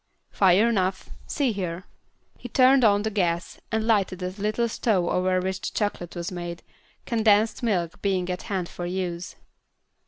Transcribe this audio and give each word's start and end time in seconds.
"Fire 0.31 0.67
enough. 0.67 1.11
See 1.27 1.51
here." 1.51 1.83
He 2.35 2.49
turned 2.49 2.83
on 2.83 3.03
the 3.03 3.11
gas, 3.11 3.59
and 3.71 3.85
lighted 3.85 4.23
a 4.23 4.29
little 4.31 4.67
stove 4.67 5.05
over 5.07 5.39
which 5.39 5.61
the 5.71 5.77
chocolate 5.77 6.15
was 6.15 6.31
made, 6.31 6.63
condensed 7.05 7.61
milk 7.61 8.01
being 8.01 8.27
at 8.31 8.41
hand 8.49 8.67
for 8.67 8.87
use. 8.87 9.35